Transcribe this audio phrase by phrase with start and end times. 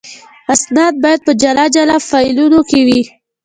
[0.53, 3.01] اسناد باید په جلا جلا فایلونو کې وي.